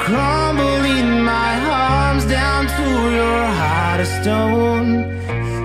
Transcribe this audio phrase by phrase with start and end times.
[0.00, 2.86] crumbling my arms down to
[3.18, 4.88] your heart of stone.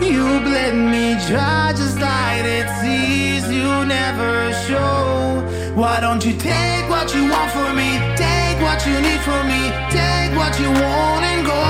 [0.00, 5.44] You bled me dry just like the tears you never show.
[5.74, 7.90] Why don't you take what you want from me?
[8.16, 9.62] Take what you need from me.
[10.00, 11.62] Take what you want and go.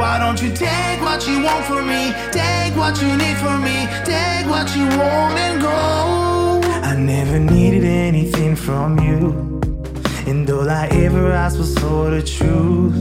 [0.00, 2.12] Why don't you take what you want from me?
[2.32, 3.78] Take what you need from me.
[4.04, 5.78] Take what you want and go.
[6.90, 9.51] I never needed anything from you.
[10.32, 12.96] And all I ever asked was for the truth.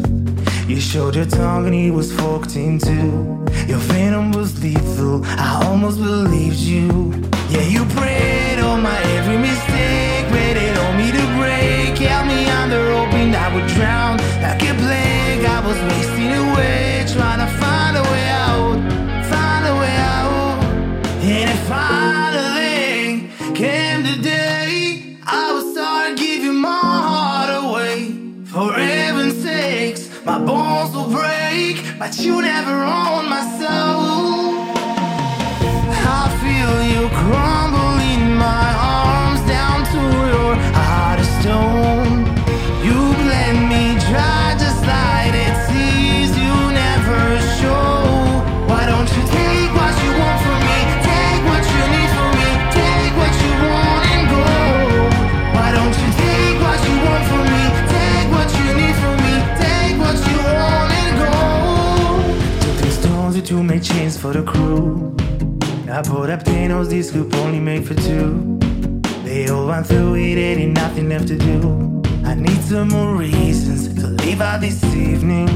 [0.68, 3.46] You showed your tongue and it was forked in two.
[3.72, 5.24] Your venom was lethal.
[5.26, 7.14] I almost believed you.
[7.50, 11.98] Yeah, you preyed on my every mistake, waited on me to break.
[12.00, 15.46] Held me under, hoping I would drown like a plague.
[15.46, 18.76] I was wasting away, trying to find a way out,
[19.32, 20.64] find a way out.
[21.24, 22.01] And it finally
[30.26, 34.70] my bones will break, but you never own my soul.
[36.14, 40.02] I feel you crumbling my arms down to
[40.34, 41.91] your heart of stone.
[63.52, 65.14] To make chains for the crew.
[65.92, 68.58] I put up Thanos, this could only make for two.
[69.26, 72.02] They all went through it, ain't nothing left to do.
[72.24, 75.50] I need some more reasons to leave out this evening.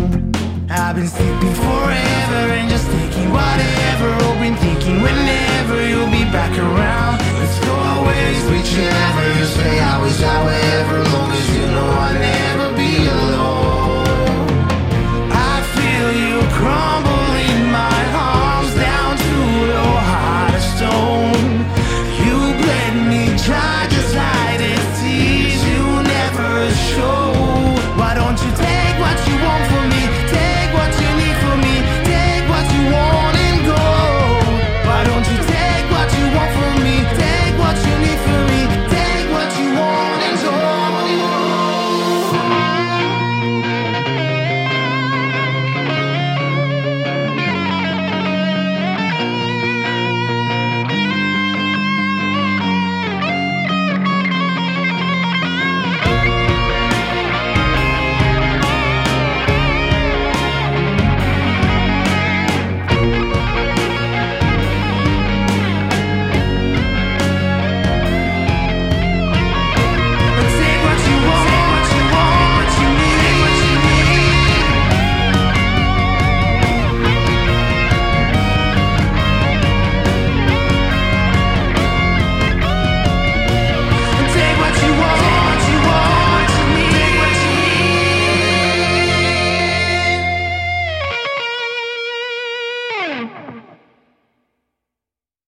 [0.70, 2.86] I've been sleeping forever and just